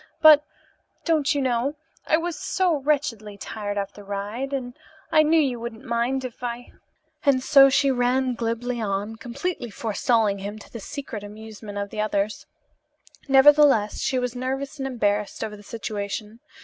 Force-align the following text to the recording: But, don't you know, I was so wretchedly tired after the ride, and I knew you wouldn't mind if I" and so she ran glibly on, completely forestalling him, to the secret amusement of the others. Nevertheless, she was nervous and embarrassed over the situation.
But, 0.19 0.43
don't 1.05 1.35
you 1.35 1.43
know, 1.43 1.75
I 2.07 2.17
was 2.17 2.35
so 2.35 2.77
wretchedly 2.77 3.37
tired 3.37 3.77
after 3.77 4.01
the 4.01 4.03
ride, 4.03 4.51
and 4.51 4.73
I 5.11 5.21
knew 5.21 5.39
you 5.39 5.59
wouldn't 5.59 5.85
mind 5.85 6.25
if 6.25 6.41
I" 6.41 6.71
and 7.23 7.43
so 7.43 7.69
she 7.69 7.91
ran 7.91 8.33
glibly 8.33 8.81
on, 8.81 9.17
completely 9.17 9.69
forestalling 9.69 10.39
him, 10.39 10.57
to 10.57 10.73
the 10.73 10.79
secret 10.79 11.23
amusement 11.23 11.77
of 11.77 11.91
the 11.91 12.01
others. 12.01 12.47
Nevertheless, 13.27 13.99
she 13.99 14.17
was 14.17 14.35
nervous 14.35 14.79
and 14.79 14.87
embarrassed 14.87 15.43
over 15.43 15.55
the 15.55 15.61
situation. 15.61 16.39